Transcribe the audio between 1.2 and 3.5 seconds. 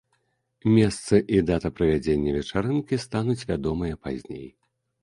і дата правядзення вечарынкі стануць